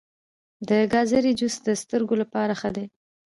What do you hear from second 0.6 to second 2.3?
د ګازرې جوس د سترګو